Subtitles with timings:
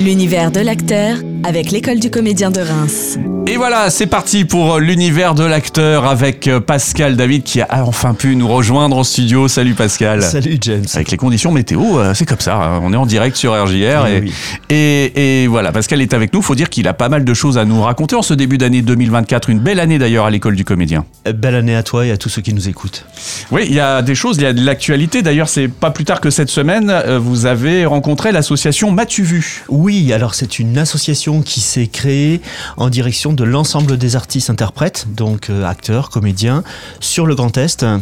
[0.00, 3.18] L'univers de l'acteur avec l'école du comédien de Reims.
[3.46, 8.14] Et voilà, c'est parti pour l'univers de l'acteur avec euh, Pascal David qui a enfin
[8.14, 9.48] pu nous rejoindre en studio.
[9.48, 10.22] Salut Pascal.
[10.22, 10.84] Salut James.
[10.94, 12.56] Avec les conditions météo, euh, c'est comme ça.
[12.56, 12.80] hein.
[12.82, 14.32] On est en direct sur RJR Eh et, oui.
[14.68, 16.42] et, et voilà, Pascal est avec nous.
[16.42, 18.82] Faut dire qu'il a pas mal de choses à nous raconter en ce début d'année
[18.82, 19.50] 2024.
[19.50, 21.04] Une belle année d'ailleurs à l'école du comédien.
[21.26, 23.06] Euh, Belle année à toi et à tous ceux qui nous écoutent.
[23.50, 25.22] Oui, il y a des choses, il y a de l'actualité.
[25.22, 29.64] D'ailleurs, c'est pas plus tard que cette semaine, euh, vous avez rencontré l'association M'as-tu vu
[29.68, 32.40] Oui, alors c'est une association qui s'est créée
[32.76, 36.64] en direction de l'ensemble des artistes-interprètes, donc euh, acteurs, comédiens,
[36.98, 37.84] sur le Grand Est.
[37.84, 37.98] Euh,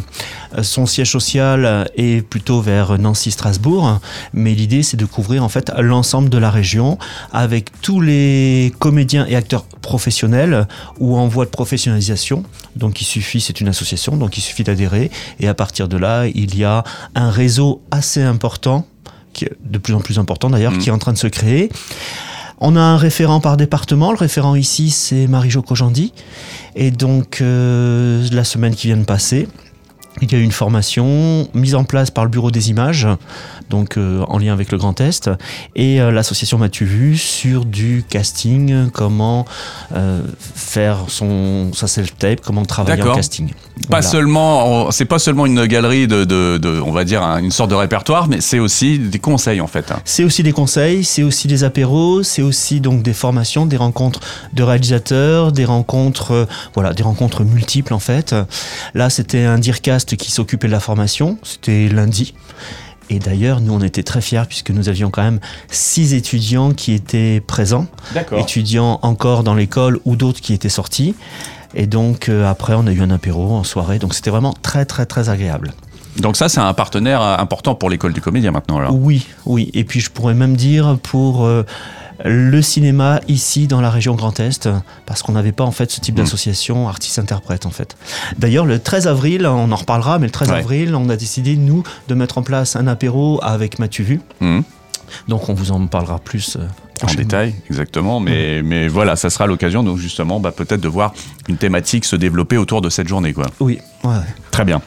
[0.63, 3.99] Son siège social est plutôt vers Nancy-Strasbourg,
[4.33, 6.97] mais l'idée c'est de couvrir en fait l'ensemble de la région
[7.31, 10.67] avec tous les comédiens et acteurs professionnels
[10.99, 12.43] ou en voie de professionnalisation.
[12.75, 16.25] Donc il suffit, c'est une association, donc il suffit d'adhérer et à partir de là,
[16.25, 16.83] il y a
[17.13, 18.87] un réseau assez important
[19.33, 21.69] qui est de plus en plus important d'ailleurs, qui est en train de se créer.
[22.61, 24.11] On a un référent par département.
[24.11, 26.13] Le référent ici, c'est Marie-Jo Kojandi.
[26.75, 29.47] Et donc, euh, la semaine qui vient de passer,
[30.21, 33.07] il y a eu une formation mise en place par le Bureau des images,
[33.69, 35.29] donc euh, en lien avec le Grand Est,
[35.75, 39.45] et euh, l'association M'as-tu vu sur du casting, comment
[39.95, 40.21] euh,
[40.55, 43.49] faire son, sa self-tape, comment travailler en casting.
[43.49, 43.53] Pas
[43.89, 44.01] Voilà.
[44.07, 47.69] seulement, c'est pas seulement une galerie de, de- de- on va dire, un- une sorte
[47.69, 49.93] de répertoire, mais c'est aussi des conseils en fait.
[50.03, 54.19] C'est aussi des conseils, c'est aussi des apéros, c'est aussi donc des formations, des rencontres
[54.53, 58.35] de réalisateurs, des rencontres, voilà, des rencontres multiples en fait.
[58.93, 62.33] Là, c'était un Dircast qui s'occupait de la formation, c'était lundi.
[63.09, 65.39] Et d'ailleurs, nous, on était très fiers puisque nous avions quand même
[65.71, 68.39] six étudiants qui étaient présents, D'accord.
[68.39, 71.15] étudiants encore dans l'école ou d'autres qui étaient sortis.
[71.73, 73.99] Et donc, euh, après, on a eu un apéro en soirée.
[73.99, 75.73] Donc, c'était vraiment très, très, très agréable.
[76.17, 78.77] Donc ça, c'est un partenaire euh, important pour l'école du comédien maintenant.
[78.77, 78.95] Alors.
[78.95, 79.69] Oui, oui.
[79.73, 81.63] Et puis je pourrais même dire pour euh,
[82.25, 84.67] le cinéma ici dans la région Grand Est,
[85.05, 86.23] parce qu'on n'avait pas en fait ce type Mm.
[86.23, 87.95] d'association artiste-interprète en fait.
[88.37, 90.57] D'ailleurs, le 13 avril, on en reparlera, mais le 13 Ouais.
[90.57, 94.21] avril, on a décidé nous de mettre en place un apéro avec Mathieu Vu.
[94.41, 94.63] Mhm.
[95.27, 96.65] Donc on vous en parlera plus euh,
[97.01, 98.19] En détail, exactement.
[98.19, 101.13] Mais, mais voilà, ça sera l'occasion, donc justement, bah, peut-être de voir
[101.47, 103.31] une thématique se développer autour de cette journée.
[103.33, 103.45] Quoi.
[103.61, 104.11] Oui, ouais.
[104.51, 104.81] Très bien.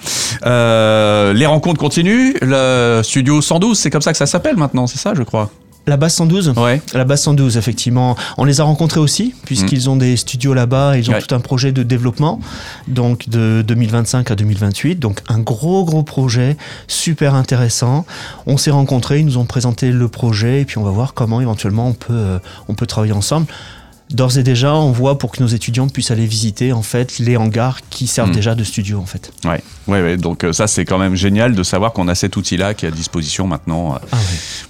[0.44, 2.34] Euh, les rencontres continuent.
[2.42, 5.50] Le studio 112, c'est comme ça que ça s'appelle maintenant, c'est ça, je crois?
[5.88, 6.80] La base 112 Ouais.
[6.94, 8.16] La base 112, effectivement.
[8.38, 11.20] On les a rencontrés aussi, puisqu'ils ont des studios là-bas, ils ont Ouais.
[11.20, 12.38] tout un projet de développement,
[12.86, 15.00] donc de 2025 à 2028.
[15.00, 16.56] Donc un gros, gros projet,
[16.86, 18.06] super intéressant.
[18.46, 21.40] On s'est rencontrés, ils nous ont présenté le projet, et puis on va voir comment
[21.40, 22.38] éventuellement on peut, euh,
[22.68, 23.46] on peut travailler ensemble.
[24.12, 27.36] D'ores et déjà, on voit pour que nos étudiants puissent aller visiter en fait les
[27.36, 28.34] hangars qui servent Mm.
[28.34, 29.32] déjà de studio en fait.
[29.44, 30.16] Ouais, ouais, ouais.
[30.16, 32.88] Donc euh, ça, c'est quand même génial de savoir qu'on a cet outil-là qui est
[32.88, 34.22] à disposition maintenant euh, Ah ouais.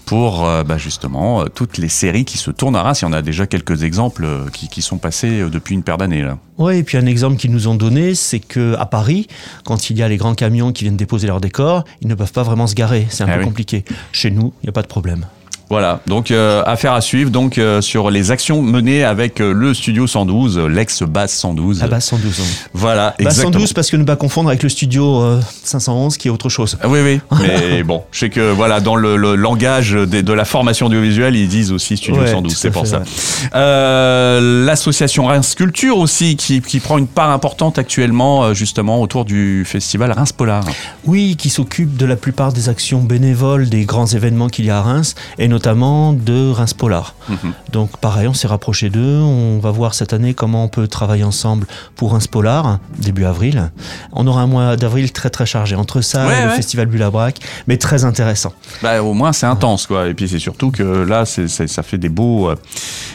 [0.07, 3.01] pour euh, bah, justement toutes les séries qui se tournent à Reims.
[3.03, 6.23] Il y en a déjà quelques exemples qui, qui sont passés depuis une paire d'années.
[6.23, 6.39] là.
[6.59, 9.27] Ouais, et puis un exemple qu'ils nous ont donné, c'est que à Paris,
[9.65, 12.33] quand il y a les grands camions qui viennent déposer leur décor, ils ne peuvent
[12.33, 13.07] pas vraiment se garer.
[13.11, 13.45] C'est un Ah peu oui.
[13.47, 13.85] compliqué.
[14.13, 15.27] Chez nous, il n'y a pas de problème.
[15.73, 19.73] Voilà, donc euh, affaire à suivre donc euh, sur les actions menées avec euh, le
[19.73, 21.81] studio 112, euh, l'ex-base 112.
[21.81, 22.41] La base 112.
[22.41, 22.45] hein.
[22.75, 23.53] Voilà, Base exactement.
[23.55, 26.77] 112 parce que ne pas confondre avec le studio euh, 511 qui est autre chose.
[26.83, 30.33] Ah oui, oui, mais bon, je sais que voilà, dans le, le langage des- de
[30.35, 32.99] la formation audiovisuelle, ils disent aussi Studio Ouais, 112, tout c'est pour fait, ça.
[32.99, 33.05] ouais.
[33.55, 39.25] Euh, L'association Reims Culture aussi, qui, qui prend une part importante actuellement, euh, justement, autour
[39.25, 40.65] du festival Reims Polar.
[41.07, 44.79] Oui, qui s'occupe de la plupart des actions bénévoles des grands événements qu'il y a
[44.79, 47.15] à Reims et notamment de Reims Polar.
[47.29, 47.53] Mhm.
[47.71, 49.21] Donc pareil, on s'est rapproché d'eux.
[49.21, 53.71] On va voir cette année comment on peut travailler ensemble pour Reims Polar, début avril.
[54.13, 55.77] On aura un mois d'avril très très chargé.
[55.77, 58.53] Entre ça Ouais, et le festival Bulle-à-Brac, mais très intéressant.
[58.83, 60.09] Bah, au moins, c'est intense, quoi.
[60.09, 62.57] Et puis, c'est surtout que là, ça fait des beaux, euh,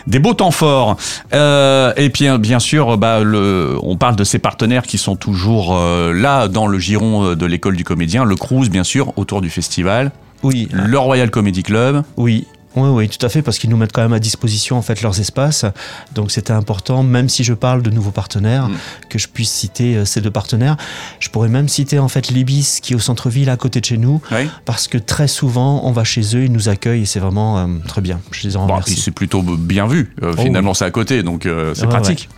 [0.08, 0.96] des beaux temps forts.
[1.34, 5.76] Euh, et puis, bien sûr, bah, le, on parle de ces partenaires qui sont toujours
[5.76, 8.24] euh, là dans le giron de l'école du comédien.
[8.24, 10.12] Le Cruz, bien sûr, autour du festival.
[10.44, 12.04] Oui, Le Royal Comedy Club.
[12.18, 12.46] Oui.
[12.76, 15.02] Oui, oui, tout à fait, parce qu'ils nous mettent quand même à disposition en fait
[15.02, 15.66] leurs espaces.
[16.14, 18.76] Donc c'était important, même si je parle de nouveaux partenaires, Mm.
[19.10, 20.78] que je puisse citer euh, ces deux partenaires.
[21.20, 23.98] Je pourrais même citer en fait l'Ibis qui est au centre-ville à côté de chez
[23.98, 24.48] nous, Oui.
[24.66, 27.66] parce que très souvent on va chez eux, ils nous accueillent et c'est vraiment euh,
[27.88, 28.20] très bien.
[28.30, 28.96] Je les en Bon, remercie.
[29.02, 30.14] c'est plutôt bien vu.
[30.22, 32.30] euh, Oh finalement, c'est à côté, donc c'est Ouais, pratique.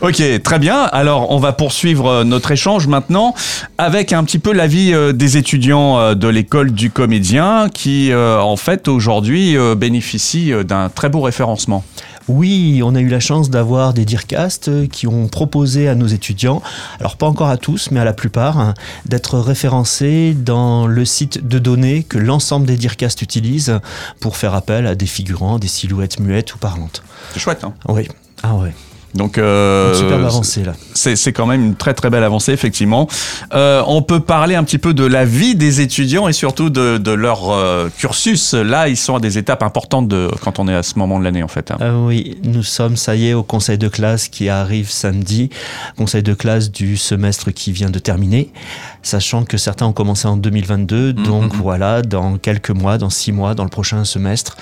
[0.00, 0.82] Ok, très bien.
[0.92, 3.34] Alors, on va poursuivre euh, notre échange maintenant
[3.78, 8.56] avec un petit peu l'avis euh, des étudiants euh, de l'école du comédien qui, en
[8.56, 11.84] fait, aujourd'hui, bénéficient d'un très beau référencement.
[12.28, 16.62] Oui, on a eu la chance d'avoir des DIRCAST qui ont proposé à nos étudiants,
[16.98, 18.74] alors pas encore à tous, mais à la plupart, hein,
[19.04, 23.78] d'être référencés dans le site de données que l'ensemble des DIRCAST utilisent
[24.20, 27.02] pour faire appel à des figurants, des silhouettes muettes ou parlantes.
[27.32, 28.08] C'est chouette, hein Oui.
[28.42, 28.74] Ah ouais.
[29.14, 30.74] Donc, euh, avancée là.
[30.92, 33.08] c'est quand même une très très belle avancée, effectivement.
[33.54, 36.98] Euh, on peut parler un petit peu de la vie des étudiants et surtout de,
[36.98, 38.52] de leur euh, cursus.
[38.52, 41.24] Là, ils sont à des étapes importantes de, quand on est à ce moment de
[41.24, 41.70] l'année, en fait.
[41.70, 41.76] hein.
[42.04, 45.48] Oui, nous sommes, ça y est, au conseil de classe qui arrive samedi,
[45.96, 48.50] conseil de classe du semestre qui vient de terminer,
[49.02, 51.60] sachant que certains ont commencé en 2022, donc Mhm.
[51.62, 54.56] voilà, dans quelques mois, dans six mois, dans le prochain semestre,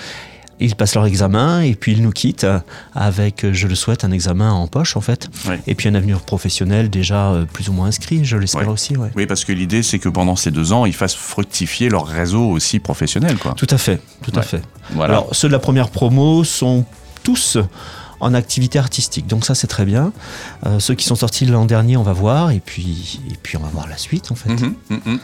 [0.59, 2.47] ils passent leur examen et puis ils nous quittent
[2.93, 5.29] avec, je le souhaite, un examen en poche en fait,
[5.67, 8.73] et puis un avenir professionnel déjà euh, plus ou moins inscrit, je l'espère Ouais.
[8.73, 9.09] aussi, ouais.
[9.15, 12.49] Oui, parce que l'idée, c'est que pendant ces deux ans, ils fassent fructifier leur réseau
[12.49, 13.53] aussi professionnel, quoi.
[13.57, 14.61] Tout à fait, tout à fait.
[14.91, 15.13] Voilà.
[15.15, 16.85] Alors, ceux de la première promo sont
[17.23, 17.57] tous
[18.19, 20.11] en activité artistique, donc ça c'est très bien.
[20.65, 23.61] Euh, ceux qui sont sortis l'an dernier, on va voir, et puis, et puis on
[23.61, 24.49] va voir la suite en fait.
[24.49, 25.19] Mhm, mhm.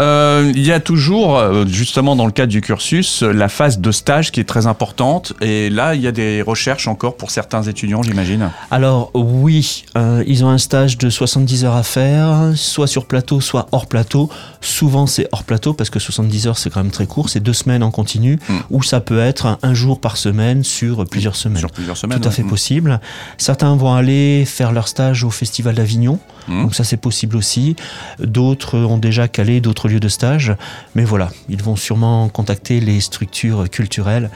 [0.00, 3.92] Euh, il y a toujours, euh, justement dans le cadre du cursus, la phase de
[3.92, 5.34] stage qui est très importante.
[5.40, 8.50] Et là, il y a des recherches encore pour certains étudiants, j'imagine.
[8.70, 13.40] Alors oui, euh, ils ont un stage de 70 heures à faire, soit sur plateau,
[13.40, 14.30] soit hors plateau.
[14.60, 17.52] Souvent c'est hors plateau parce que 70 heures c'est quand même très court, c'est deux
[17.52, 18.54] semaines en continu, Mm.
[18.70, 21.60] ou ça peut être un jour par semaine sur plusieurs semaines.
[21.60, 22.18] Sur plusieurs semaines.
[22.22, 23.00] Tout à fait possible.
[23.38, 26.62] Certains vont aller faire leur stage au Festival d'Avignon, Mhm.
[26.62, 27.76] donc ça c'est possible aussi.
[28.18, 30.54] D'autres ont déjà calé d'autres lieux de stage,
[30.94, 34.30] mais voilà, ils vont sûrement contacter les structures culturelles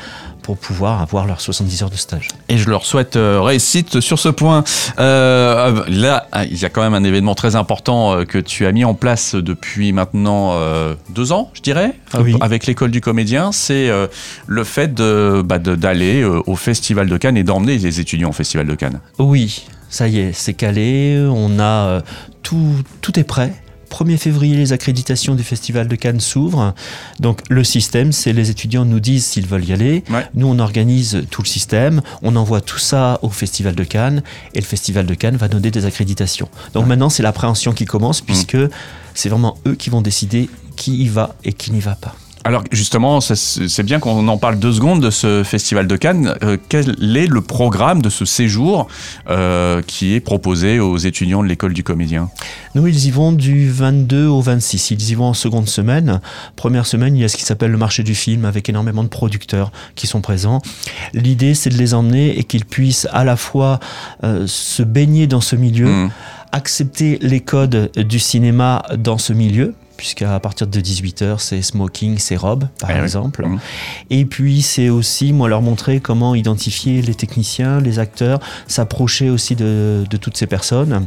[0.47, 2.29] pour pouvoir avoir leurs 70 heures de stage.
[2.49, 4.63] Et je leur souhaite euh, réussite sur ce point.
[5.01, 8.65] Euh, là, ah, il y a quand même un événement très important euh, que tu
[8.65, 10.55] as mis en place depuis maintenant
[11.11, 12.37] deux ans, je dirais, Ah oui.
[12.41, 13.51] avec l'école du comédien.
[13.51, 13.91] C'est
[14.47, 18.69] le fait de, bah, d'aller au Festival de Cannes et d'emmener les étudiants au Festival
[18.69, 19.01] de Cannes.
[19.19, 22.03] Oui, ça y est, c'est calé, on a
[22.45, 23.53] tout, tout est prêt.
[23.91, 26.75] 1er février, les accréditations du Festival de Cannes s'ouvrent.
[27.21, 30.05] Donc le système, c'est les étudiants nous disent s'ils veulent y aller.
[30.11, 30.27] Ouais.
[30.35, 34.23] Nous, on organise tout le système, on envoie tout ça au Festival de Cannes
[34.55, 36.49] et le Festival de Cannes va donner des accréditations.
[36.75, 38.59] Donc maintenant, c'est l'appréhension qui commence puisque
[39.15, 42.15] c'est vraiment eux qui vont décider qui y va et qui n'y va pas.
[42.47, 46.37] Alors justement, c'est bien qu'on en parle deux secondes de ce festival de Cannes.
[46.45, 48.87] Euh, quel est le programme de ce séjour
[49.29, 52.31] euh, qui est proposé aux étudiants de l'école du comédien?
[52.77, 54.93] Nous, ils y vont du 22 au 26.
[54.93, 56.21] Ils y vont en seconde semaine.
[56.55, 59.09] Première semaine, il y a ce qui s'appelle le marché du film avec énormément de
[59.09, 60.63] producteurs qui sont présents.
[61.15, 63.81] L'idée, c'est de les emmener et qu'ils puissent à la fois
[64.23, 66.11] euh, se baigner dans ce milieu, Mhm.
[66.53, 72.37] accepter les codes du cinéma dans ce milieu puisqu'à partir de 18h, c'est smoking, c'est
[72.37, 73.47] robe, par Eh exemple.
[73.47, 73.59] Mhm.
[74.11, 79.57] Et puis, c'est aussi, moi, leur montrer comment identifier les techniciens, les acteurs, s'approcher aussi
[79.57, 81.07] de, de toutes ces personnes.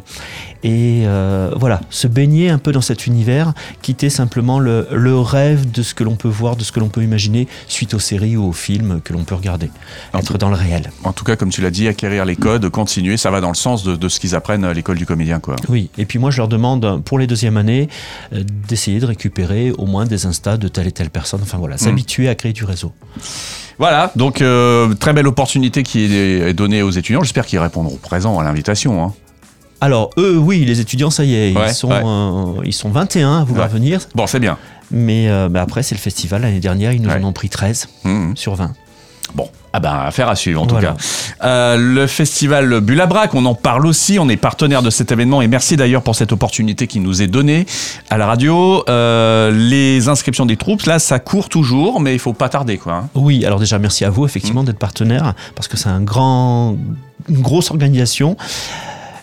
[0.64, 5.72] Et euh, voilà, se baigner un peu dans cet univers, quitter simplement le, le rêve
[5.72, 8.36] de ce que l'on peut voir, de ce que l'on peut imaginer suite aux séries
[8.36, 9.70] ou aux films que l'on peut regarder.
[10.14, 10.92] En Être dans le réel.
[11.04, 13.56] En tout cas, comme tu l'as dit, acquérir les codes, continuer, ça va dans le
[13.56, 15.40] sens de, de ce qu'ils apprennent à l'école du comédien.
[15.40, 15.56] Quoi.
[15.70, 17.88] Oui, et puis moi je leur demande pour les deuxièmes années
[18.34, 18.44] euh,
[18.80, 22.30] d'essayer de récupérer au moins des instas de telle et telle personne, enfin voilà, s'habituer
[22.30, 22.94] à créer du réseau.
[23.78, 27.22] Voilà, donc euh, très belle opportunité qui est donnée aux étudiants.
[27.22, 29.04] J'espère qu'ils répondront présent à l'invitation.
[29.04, 29.14] hein.
[29.82, 32.02] Alors eux, oui, les étudiants, ça y est, Ouais, ils, sont, ouais.
[32.04, 33.74] euh, ils sont 21 à vouloir Ouais.
[33.74, 34.58] venir, Bon, c'est bien.
[34.92, 37.88] mais, euh, mais après c'est le festival, l'année dernière ils nous en ont pris 13
[38.06, 38.36] Mhm.
[38.38, 38.74] sur 20.
[39.36, 40.90] Bon, ah ben, affaire à suivre en Voilà.
[40.90, 41.46] tout cas.
[41.48, 45.48] Euh, le festival Bulabrac, on en parle aussi, on est partenaire de cet événement et
[45.48, 47.66] merci d'ailleurs pour cette opportunité qui nous est donnée
[48.10, 48.84] à la radio.
[48.90, 52.94] Euh, les inscriptions des troupes, là, ça court toujours, mais il faut pas tarder quoi.
[52.94, 53.10] hein.
[53.16, 56.76] Oui, alors déjà merci à vous effectivement d'être partenaire parce que c'est un grand,
[57.28, 58.38] une grosse organisation.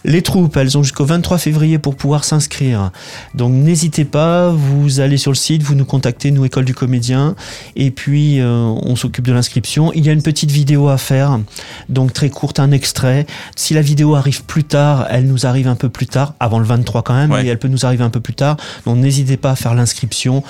[0.09, 2.93] Les troupes, elles ont jusqu'au 23 février pour pouvoir s'inscrire.
[3.35, 7.35] Donc n'hésitez pas, vous allez sur le site, vous nous contactez, nous École du Comédien,
[7.75, 8.47] et puis euh,
[8.85, 9.93] on s'occupe de l'inscription.
[9.95, 11.41] Il y a une petite vidéo à faire,
[11.89, 13.27] donc très courte, un extrait.
[13.57, 16.67] Si la vidéo arrive plus tard, elle nous arrive un peu plus tard, avant le
[16.67, 17.43] 23 quand même, Ouais.
[17.43, 18.57] mais elle peut nous arriver un peu plus tard.
[18.87, 20.45] Donc n'hésitez pas à faire l'inscription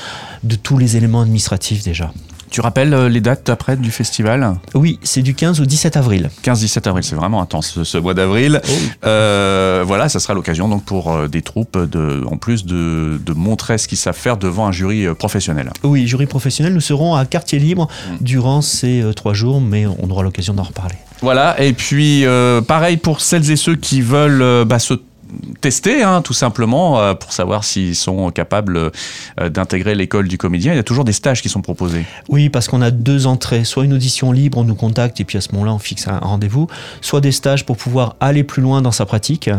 [0.44, 2.12] de tous les éléments administratifs déjà.
[2.50, 6.30] Tu rappelles euh, les dates après du festival Oui, c'est du 15 au 17 avril.
[6.44, 8.60] 15-17 avril, c'est vraiment intense ce, ce mois d'avril.
[9.04, 13.32] Euh, voilà, ça sera l'occasion donc pour euh, des troupes de, en plus de, de
[13.32, 15.70] montrer ce qu'ils savent faire devant un jury professionnel.
[15.82, 17.88] Oui, jury professionnel, nous serons à quartier libre
[18.20, 20.96] durant ces trois jours, mais on aura l'occasion d'en reparler.
[21.22, 24.94] Voilà, et puis euh, pareil pour celles et ceux qui veulent bah, se
[25.60, 28.76] tester, hein, tout simplement, euh, pour savoir s'ils sont capables
[29.40, 30.72] euh, d'intégrer l'école du comédien.
[30.72, 32.04] Il y a toujours des stages qui sont proposés.
[32.28, 33.64] Oui, parce qu'on a deux entrées.
[33.64, 36.18] Soit une audition libre, on nous contacte et puis à ce moment-là, on fixe un
[36.18, 36.66] rendez-vous.
[37.00, 39.50] Soit des stages pour pouvoir aller plus loin dans sa pratique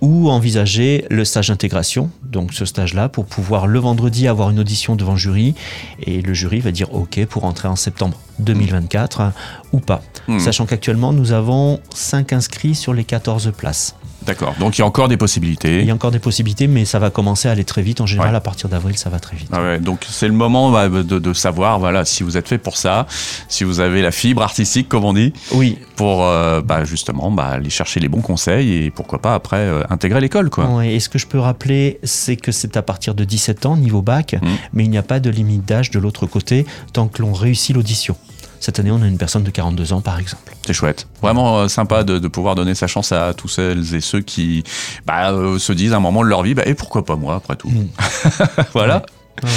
[0.00, 2.10] ou envisager le stage d'intégration.
[2.22, 5.54] Donc ce stage-là, pour pouvoir le vendredi avoir une audition devant jury
[6.02, 9.32] et le jury va dire OK pour entrer en septembre 2024
[9.72, 10.02] ou pas.
[10.28, 10.38] Hmm.
[10.38, 13.96] Sachant qu'actuellement, nous avons 5 inscrits sur les 14 places.
[14.26, 14.54] D'accord.
[14.58, 15.80] Donc il y a encore des possibilités.
[15.80, 18.00] Il y a encore des possibilités, mais ça va commencer à aller très vite.
[18.00, 18.36] En général, Ouais.
[18.36, 19.48] à partir d'avril, ça va très vite.
[19.52, 22.58] Ah ouais, donc c'est le moment bah, de, de savoir voilà si vous êtes fait
[22.58, 23.06] pour ça,
[23.48, 27.46] si vous avez la fibre artistique comme on dit, Oui, pour euh, bah, justement bah,
[27.46, 30.64] aller chercher les bons conseils et pourquoi pas après euh, intégrer l'école quoi.
[30.66, 33.76] Ouais, et ce que je peux rappeler, c'est que c'est à partir de 17 ans,
[33.76, 34.46] niveau bac, Mm.
[34.72, 37.74] mais il n'y a pas de limite d'âge de l'autre côté tant que l'on réussit
[37.74, 38.16] l'audition.
[38.64, 40.56] Cette année, on a une personne de 42 ans, par exemple.
[40.66, 41.06] C'est chouette.
[41.20, 44.64] Vraiment euh, sympa de, de pouvoir donner sa chance à tous celles et ceux qui
[45.04, 47.34] bah, euh, se disent à un moment de leur vie bah, et pourquoi pas moi
[47.34, 47.68] après tout.
[47.68, 47.88] Mm.
[48.72, 49.02] voilà.
[49.42, 49.50] Ouais.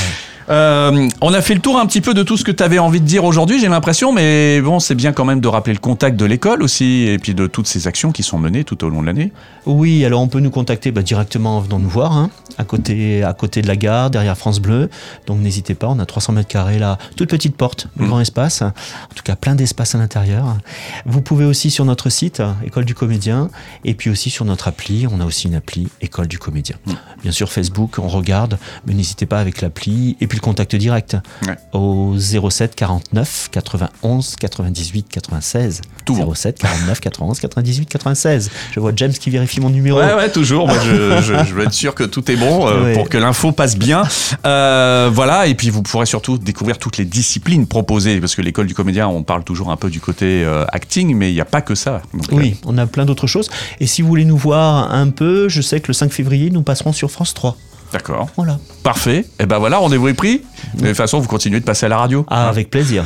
[0.49, 2.79] Euh, on a fait le tour un petit peu de tout ce que tu avais
[2.79, 5.79] envie de dire aujourd'hui, j'ai l'impression, mais bon, c'est bien quand même de rappeler le
[5.79, 8.89] contact de l'école aussi, et puis de toutes ces actions qui sont menées tout au
[8.89, 9.31] long de l'année.
[9.65, 13.23] Oui, alors on peut nous contacter bah, directement en venant nous voir, hein, à, côté,
[13.23, 14.89] à côté de la gare, derrière France Bleu.
[15.25, 18.07] Donc n'hésitez pas, on a 300 mètres carrés là, toute petite porte, Mm.
[18.07, 18.71] grand espace, en
[19.15, 20.57] tout cas plein d'espace à l'intérieur.
[21.05, 23.49] Vous pouvez aussi sur notre site, École du Comédien,
[23.83, 26.75] et puis aussi sur notre appli, on a aussi une appli École du Comédien.
[26.85, 26.91] Mm.
[27.23, 31.17] Bien sûr Facebook, on regarde, mais n'hésitez pas avec l'appli, et puis le contact direct
[31.47, 31.55] Ouais.
[31.73, 35.81] au 07 49 91 98 96.
[36.05, 36.33] Tout bon.
[36.33, 38.49] 07 49 91 98 96.
[38.73, 39.99] Je vois James qui vérifie mon numéro.
[39.99, 40.67] Ouais, ouais, toujours.
[40.67, 42.93] Moi, je, je- je veux être sûr que tout est bon euh, Ouais.
[42.93, 44.03] pour que l'info passe bien.
[44.45, 48.67] Euh, voilà, et puis vous pourrez surtout découvrir toutes les disciplines proposées, parce que l'école
[48.67, 51.45] du comédien, on parle toujours un peu du côté euh, acting, mais il n'y a
[51.45, 52.01] pas que ça.
[52.13, 53.49] Donc, Oui, on a plein d'autres choses.
[53.79, 56.61] Et si vous voulez nous voir un peu, je sais que le 5 février, nous
[56.61, 57.55] passerons sur France 3.
[57.91, 58.29] D'accord.
[58.35, 58.59] Voilà.
[58.83, 59.25] Parfait.
[59.39, 60.41] Et ben voilà, rendez-vous est pris.
[60.75, 62.25] De toute façon, vous continuez de passer à la radio.
[62.29, 63.05] Ah, avec plaisir.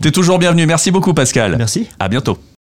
[0.00, 0.66] T'es toujours bienvenu.
[0.66, 1.56] Merci beaucoup, Pascal.
[1.56, 1.88] Merci.
[1.98, 2.38] À bientôt.